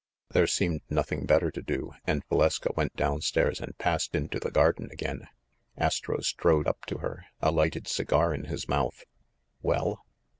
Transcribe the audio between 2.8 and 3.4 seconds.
down